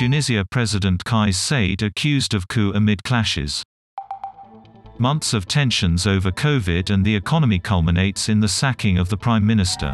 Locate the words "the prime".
9.10-9.46